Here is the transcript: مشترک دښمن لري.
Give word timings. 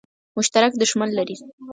مشترک 0.37 0.71
دښمن 0.81 1.09
لري. 1.17 1.35